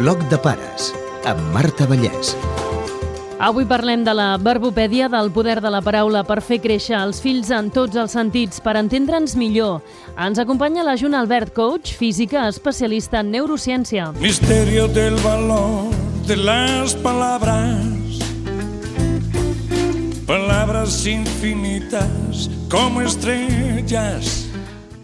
[0.00, 0.94] Bloc de pares,
[1.28, 2.30] amb Marta Vallès.
[3.36, 7.50] Avui parlem de la verbopèdia, del poder de la paraula per fer créixer els fills
[7.52, 9.82] en tots els sentits, per entendre'ns millor.
[10.16, 14.14] Ens acompanya la Juna Albert, coach, física, especialista en neurociència.
[14.24, 15.92] Misterio del valor
[16.24, 18.24] de las palabras.
[20.24, 24.49] Palabras infinitas como estrellas.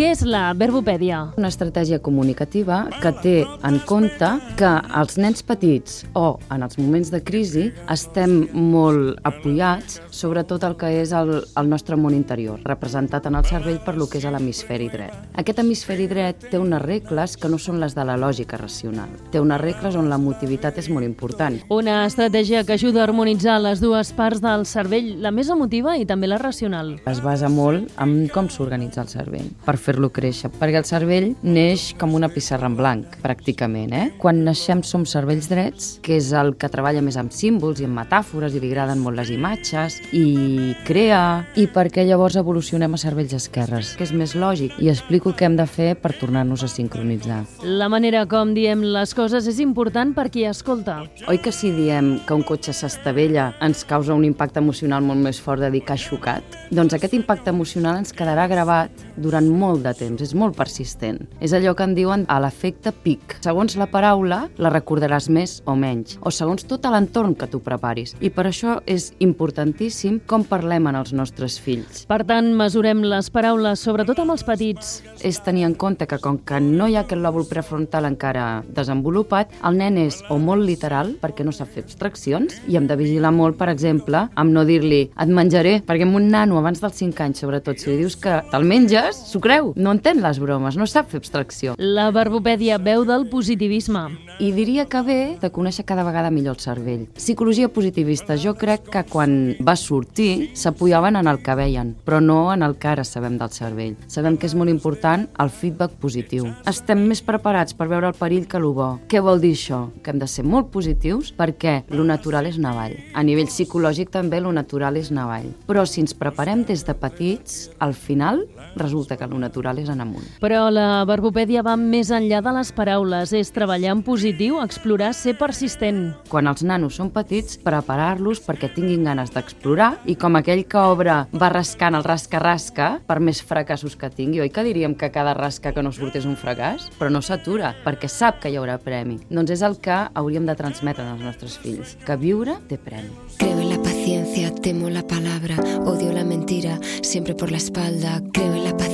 [0.00, 1.18] Què és la verbopèdia?
[1.36, 7.10] Una estratègia comunicativa que té en compte que els nens petits o en els moments
[7.12, 13.28] de crisi estem molt apoyats sobretot el que és el, el nostre món interior, representat
[13.28, 15.18] en el cervell per lo que és l'hemisferi dret.
[15.36, 19.12] Aquest hemisferi dret té unes regles que no són les de la lògica racional.
[19.36, 21.60] Té unes regles on l'emotivitat és molt important.
[21.68, 26.08] Una estratègia que ajuda a harmonitzar les dues parts del cervell, la més emotiva i
[26.08, 26.96] també la racional.
[27.04, 31.90] Es basa molt en com s'organitza el cervell per fer-lo créixer, perquè el cervell neix
[31.98, 33.94] com una pissarra en blanc, pràcticament.
[33.96, 34.06] Eh?
[34.22, 37.98] Quan naixem som cervells drets, que és el que treballa més amb símbols i amb
[37.98, 41.22] metàfores i li agraden molt les imatges i crea,
[41.58, 45.58] i perquè llavors evolucionem a cervells esquerres, que és més lògic, i explico què hem
[45.58, 47.42] de fer per tornar-nos a sincronitzar.
[47.66, 51.00] La manera com diem les coses és important per qui escolta.
[51.30, 55.40] Oi que si diem que un cotxe s'estavella ens causa un impacte emocional molt més
[55.42, 56.58] fort de dir que ha xocat?
[56.70, 61.20] Doncs aquest impacte emocional ens quedarà gravat durant molt de temps, és molt persistent.
[61.38, 63.36] És allò que en diuen a l'efecte pic.
[63.44, 68.16] Segons la paraula, la recordaràs més o menys, o segons tot l'entorn que tu preparis.
[68.18, 72.04] I per això és importantíssim com parlem en els nostres fills.
[72.10, 74.96] Per tant, mesurem les paraules, sobretot amb els petits.
[75.22, 79.52] És tenir en compte que com que no hi ha aquest lòbul prefrontal encara desenvolupat,
[79.68, 83.32] el nen és o molt literal, perquè no sap fer abstraccions, i hem de vigilar
[83.36, 87.24] molt, per exemple, amb no dir-li et menjaré, perquè amb un nano abans dels 5
[87.26, 90.86] anys, sobretot, si li dius que te'l menges, s'ho creu, no entén les bromes, no
[90.90, 91.74] sap fer abstracció.
[91.78, 94.06] La verbopèdia veu del positivisme.
[94.40, 97.06] I diria que ve de conèixer cada vegada millor el cervell.
[97.18, 102.38] Psicologia positivista, jo crec que quan va sortir s'apoyaven en el que veien, però no
[102.54, 103.96] en el que ara sabem del cervell.
[104.08, 106.48] Sabem que és molt important el feedback positiu.
[106.70, 108.90] Estem més preparats per veure el perill que el bo.
[109.10, 109.82] Què vol dir això?
[110.02, 112.96] Que hem de ser molt positius perquè lo natural és navall.
[113.14, 115.50] A nivell psicològic també lo natural és navall.
[115.68, 118.46] Però si ens preparem des de petits, al final
[118.76, 120.24] resulta que lo natural és en amunt.
[120.40, 125.36] Però la verbopèdia va més enllà de les paraules, és treballar en positiu, explorar, ser
[125.38, 126.14] persistent.
[126.28, 131.26] Quan els nanos són petits, preparar-los perquè tinguin ganes d'explorar i com aquell que obre
[131.32, 135.72] va rascant el rasca-rasca, per més fracassos que tingui, oi que diríem que cada rasca
[135.72, 136.90] que no surt és un fracàs?
[136.98, 139.18] Però no s'atura, perquè sap que hi haurà premi.
[139.30, 143.12] Doncs és el que hauríem de transmetre als nostres fills, que viure té premi.
[143.40, 148.20] Creo en la paciencia, temo la palabra, odio la mentira, siempre por la espalda.
[148.32, 148.89] Creo en la paciencia,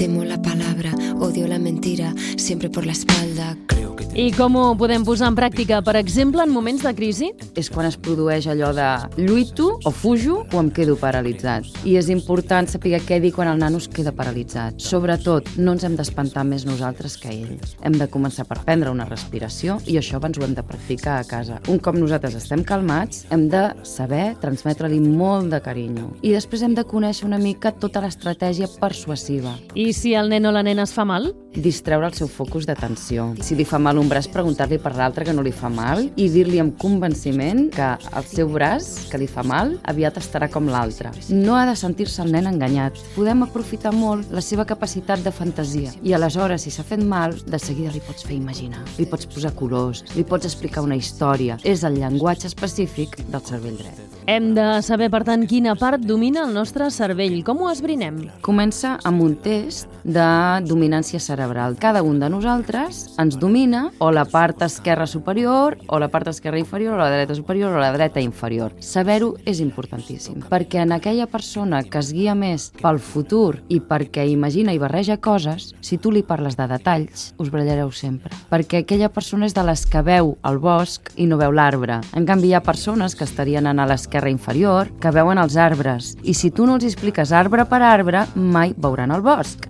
[0.00, 3.56] temo la palabra, odio la mentira, siempre por la espalda.
[3.66, 7.28] Creo que I com ho podem posar en pràctica, per exemple, en moments de crisi?
[7.54, 8.86] És quan es produeix allò de
[9.22, 11.68] lluito o fujo o em quedo paralitzat.
[11.86, 14.80] I és important saber què dir quan el nano es queda paralitzat.
[14.82, 17.60] Sobretot, no ens hem d'espantar més nosaltres que ell.
[17.86, 21.28] Hem de començar per prendre una respiració i això abans ho hem de practicar a
[21.28, 21.60] casa.
[21.70, 26.10] Un cop nosaltres estem calmats, hem de saber transmetre-li molt de carinyo.
[26.26, 29.29] I després hem de conèixer una mica tota l'estratègia persuasiva.
[29.74, 31.30] I si el nen o la nena es fa mal?
[31.50, 33.30] Distreure el seu focus d'atenció.
[33.42, 36.28] Si li fa mal un braç, preguntar-li per l'altre que no li fa mal i
[36.30, 41.10] dir-li amb convenciment que el seu braç, que li fa mal, aviat estarà com l'altre.
[41.30, 42.98] No ha de sentir-se el nen enganyat.
[43.16, 47.58] Podem aprofitar molt la seva capacitat de fantasia i aleshores, si s'ha fet mal, de
[47.58, 48.84] seguida li pots fer imaginar.
[48.98, 51.58] Li pots posar colors, li pots explicar una història.
[51.64, 54.06] És el llenguatge específic del cervell dret.
[54.30, 57.40] Hem de saber, per tant, quina part domina el nostre cervell.
[57.42, 58.20] Com ho esbrinem?
[58.46, 61.76] Comença amb un test de dominància cerebral.
[61.78, 66.58] Cada un de nosaltres ens domina o la part esquerra superior, o la part esquerra
[66.58, 68.72] inferior, o la dreta superior, o la dreta inferior.
[68.80, 74.24] Saber-ho és importantíssim, perquè en aquella persona que es guia més pel futur i perquè
[74.30, 78.32] imagina i barreja coses, si tu li parles de detalls, us barallareu sempre.
[78.50, 82.00] Perquè aquella persona és de les que veu el bosc i no veu l'arbre.
[82.16, 86.14] En canvi, hi ha persones que estarien a l'esquerra inferior que veuen els arbres.
[86.22, 89.69] I si tu no els expliques arbre per arbre, mai veuran el bosc.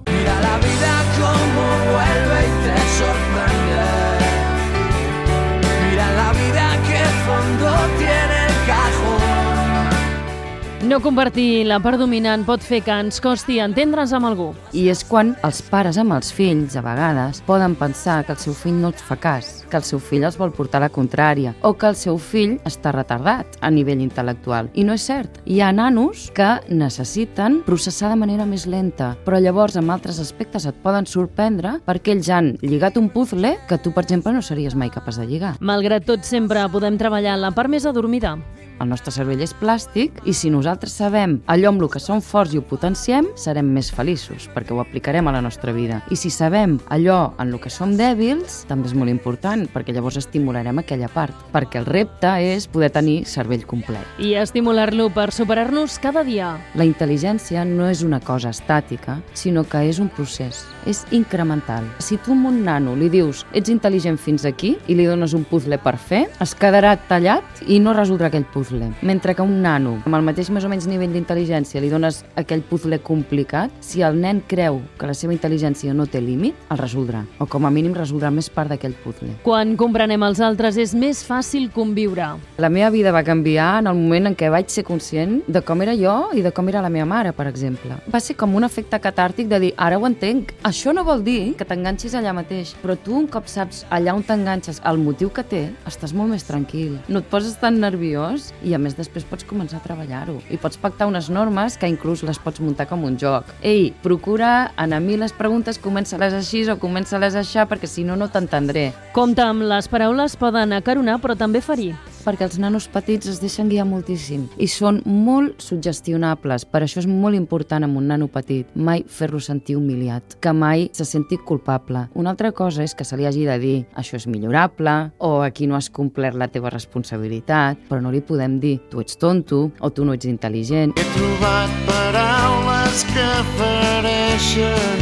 [10.90, 14.48] No convertir la part dominant pot fer que ens costi entendre's amb algú.
[14.74, 18.56] I és quan els pares amb els fills, a vegades, poden pensar que el seu
[18.58, 21.76] fill no et fa cas, que el seu fill els vol portar la contrària o
[21.78, 24.72] que el seu fill està retardat a nivell intel·lectual.
[24.74, 25.38] I no és cert.
[25.46, 30.66] Hi ha nanos que necessiten processar de manera més lenta, però llavors amb altres aspectes
[30.66, 34.74] et poden sorprendre perquè ells han lligat un puzzle que tu, per exemple, no series
[34.74, 35.54] mai capaç de lligar.
[35.60, 38.40] Malgrat tot, sempre podem treballar la part més adormida.
[38.80, 42.54] El nostre cervell és plàstic i si nosaltres sabem allò amb el que som forts
[42.54, 45.98] i ho potenciem, serem més feliços, perquè ho aplicarem a la nostra vida.
[46.08, 50.16] I si sabem allò en el que som dèbils, també és molt important, perquè llavors
[50.22, 51.36] estimularem aquella part.
[51.52, 54.16] Perquè el repte és poder tenir cervell complet.
[54.16, 56.54] I estimular-lo per superar-nos cada dia.
[56.72, 61.84] La intel·ligència no és una cosa estàtica, sinó que és un procés, és incremental.
[62.00, 65.44] Si tu a un nano li dius ets intel·ligent fins aquí i li dones un
[65.44, 68.92] puzzle per fer, es quedarà tallat i no resoldrà aquell puzzle puzzle.
[69.02, 72.62] Mentre que un nano, amb el mateix més o menys nivell d'intel·ligència, li dones aquell
[72.62, 77.24] puzzle complicat, si el nen creu que la seva intel·ligència no té límit, el resoldrà.
[77.40, 79.32] O com a mínim resoldrà més part d'aquell puzzle.
[79.44, 82.30] Quan comprenem els altres és més fàcil conviure.
[82.58, 85.82] La meva vida va canviar en el moment en què vaig ser conscient de com
[85.82, 87.96] era jo i de com era la meva mare, per exemple.
[88.12, 90.54] Va ser com un efecte catàrtic de dir, ara ho entenc.
[90.66, 94.24] Això no vol dir que t'enganxis allà mateix, però tu un cop saps allà on
[94.26, 96.98] t'enganxes el motiu que té, estàs molt més tranquil.
[97.08, 100.38] No et poses tan nerviós i a més després pots començar a treballar-ho.
[100.50, 103.50] I pots pactar unes normes que inclús les pots muntar com un joc.
[103.62, 108.16] Ei, procura en a mi les preguntes, comença-les així o comença-les així perquè si no,
[108.16, 108.90] no t'entendré.
[109.16, 111.94] Compte amb les paraules poden acaronar però també ferir
[112.24, 116.66] perquè els nanos petits es deixen guiar moltíssim i són molt suggestionables.
[116.68, 120.88] Per això és molt important amb un nano petit mai fer-lo sentir humiliat, que mai
[120.92, 122.06] se senti culpable.
[122.14, 125.66] Una altra cosa és que se li hagi de dir això és millorable o aquí
[125.66, 129.90] no has complert la teva responsabilitat, però no li podem dir tu ets tonto o
[129.90, 130.96] tu no ets intel·ligent.
[130.96, 133.28] He trobat paraules que
[133.58, 135.00] fereixen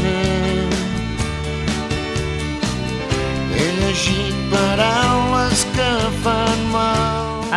[3.58, 5.90] He llegit paraules que
[6.22, 6.47] fan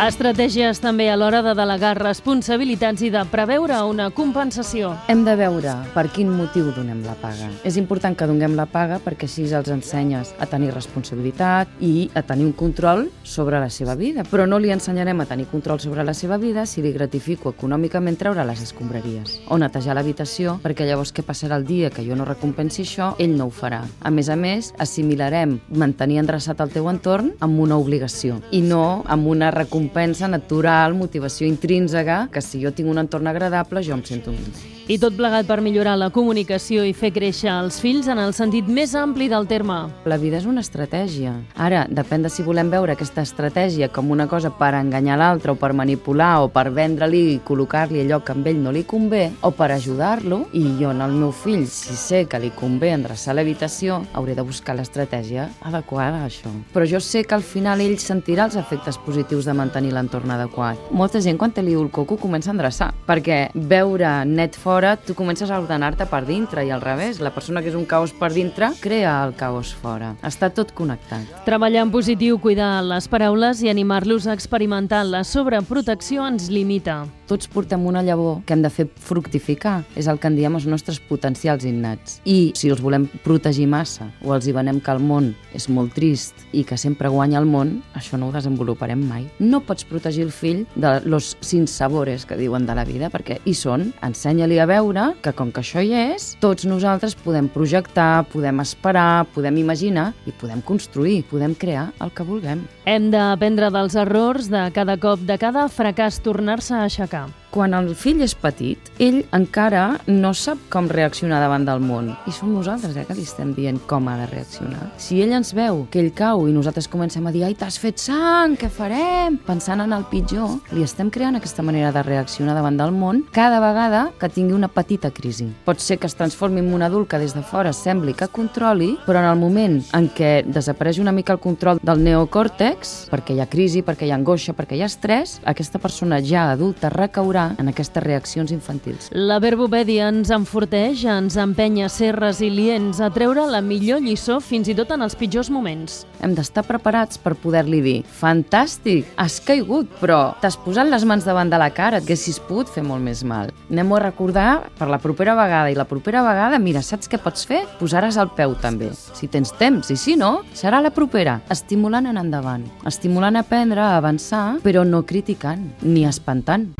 [0.02, 4.88] Estratègies també a l'hora de delegar responsabilitats i de preveure una compensació.
[5.06, 7.46] Hem de veure per quin motiu donem la paga.
[7.62, 12.22] És important que donem la paga perquè així els ensenyes a tenir responsabilitat i a
[12.26, 14.24] tenir un control sobre la seva vida.
[14.26, 18.18] Però no li ensenyarem a tenir control sobre la seva vida si li gratifico econòmicament
[18.18, 22.26] treure les escombraries o netejar l'habitació perquè llavors què passarà el dia que jo no
[22.26, 23.84] recompensi això, ell no ho farà.
[24.02, 29.04] A més a més, assimilarem mantenir endreçat el teu entorn amb una obligació i no
[29.06, 33.92] amb una recompensa recompensa natural, motivació intrínseca, que si jo tinc un entorn agradable, jo
[33.92, 34.81] em sento millor.
[34.92, 38.66] I tot plegat per millorar la comunicació i fer créixer els fills en el sentit
[38.68, 39.78] més ampli del terme.
[40.04, 41.30] La vida és una estratègia.
[41.56, 45.56] Ara, depèn de si volem veure aquesta estratègia com una cosa per enganyar l'altre o
[45.56, 49.52] per manipular o per vendre-li i col·locar-li allò que amb ell no li convé o
[49.56, 54.02] per ajudar-lo i jo en el meu fill, si sé que li convé endreçar l'habitació,
[54.12, 56.52] hauré de buscar l'estratègia adequada a això.
[56.76, 60.92] Però jo sé que al final ell sentirà els efectes positius de mantenir l'entorn adequat.
[60.92, 64.96] Molta gent quan té liu el coco comença a endreçar perquè veure net fora fora,
[64.96, 68.10] tu comences a ordenar-te per dintre i al revés, la persona que és un caos
[68.18, 70.16] per dintre crea el caos fora.
[70.26, 71.22] Està tot connectat.
[71.46, 77.04] Treballar en positiu, cuidar les paraules i animar-los a experimentar la sobreprotecció ens limita.
[77.32, 79.78] Tots portem una llavor que hem de fer fructificar.
[79.96, 82.18] És el que en diem els nostres potencials innats.
[82.28, 85.94] I si els volem protegir massa o els hi venem que el món és molt
[85.96, 89.24] trist i que sempre guanya el món, això no ho desenvoluparem mai.
[89.40, 93.56] No pots protegir el fill de los sinsabores que diuen de la vida, perquè hi
[93.56, 93.88] són.
[94.04, 99.24] Ensenya-li a veure que com que això hi és, tots nosaltres podem projectar, podem esperar,
[99.32, 102.68] podem imaginar i podem construir, podem crear el que vulguem.
[102.84, 107.21] Hem d'aprendre dels errors de cada cop, de cada fracàs, tornar-se a aixecar.
[107.22, 107.41] Инстаграм.
[107.52, 112.06] Quan el fill és petit, ell encara no sap com reaccionar davant del món.
[112.24, 114.86] I som nosaltres eh, que li estem dient com ha de reaccionar.
[114.96, 118.00] Si ell ens veu que ell cau i nosaltres comencem a dir ai, t'has fet
[118.00, 119.36] sang, què farem?
[119.44, 123.60] Pensant en el pitjor, li estem creant aquesta manera de reaccionar davant del món cada
[123.60, 125.50] vegada que tingui una petita crisi.
[125.68, 128.94] Pot ser que es transformi en un adult que des de fora sembli que controli,
[129.04, 133.44] però en el moment en què desapareix una mica el control del neocòrtex, perquè hi
[133.44, 137.41] ha crisi, perquè hi ha angoixa, perquè hi ha estrès, aquesta persona ja adulta recaurà
[137.58, 139.10] en aquestes reaccions infantils.
[139.12, 144.70] La verbopèdia ens enforteix, ens empenya a ser resilients, a treure la millor lliçó fins
[144.70, 146.02] i tot en els pitjors moments.
[146.22, 151.50] Hem d'estar preparats per poder-li dir fantàstic, has caigut, però t'has posat les mans davant
[151.50, 153.50] de la cara, et haguessis pogut fer molt més mal.
[153.70, 157.46] Anem a recordar per la propera vegada i la propera vegada, mira, saps què pots
[157.48, 157.62] fer?
[157.80, 162.20] Posaràs el peu també, si tens temps, i si no, serà la propera, estimulant en
[162.20, 166.70] endavant, estimulant a aprendre, a avançar, però no criticant ni espantant.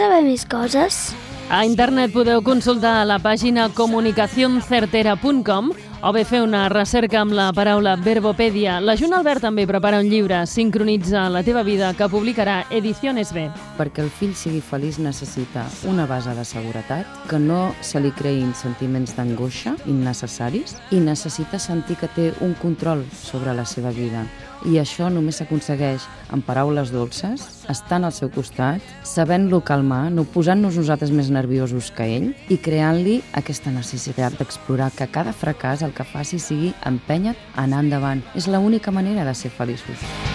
[0.00, 1.12] Saber més coses?
[1.50, 7.96] A internet podeu consultar la pàgina comunicacioncertera.com o bé fer una recerca amb la paraula
[8.00, 8.80] verbopèdia.
[8.80, 13.50] La Juna Albert també prepara un llibre, Sincronitza la teva vida, que publicarà Ediciones B.
[13.76, 18.54] Perquè el fill sigui feliç necessita una base de seguretat, que no se li creïn
[18.56, 24.24] sentiments d'angoixa innecessaris i necessita sentir que té un control sobre la seva vida.
[24.68, 30.76] I això només s'aconsegueix amb paraules dolces, estant al seu costat, sabent-lo calmar, no posant-nos
[30.76, 36.04] nosaltres més nerviosos que ell i creant-li aquesta necessitat d'explorar que cada fracàs el que
[36.04, 38.20] faci sigui empènyer a anar endavant.
[38.36, 40.29] És l'única manera de ser feliços.